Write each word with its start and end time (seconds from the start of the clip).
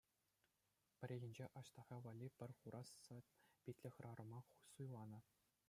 Пӗррехинче 1.01 1.45
Аҫтаха 1.61 1.97
валли 2.07 2.29
пӗр 2.39 2.51
хура 2.61 2.81
сӑн-питлӗ 3.03 3.89
хӗрарӑма 3.99 4.39
суйланӑ. 4.73 5.19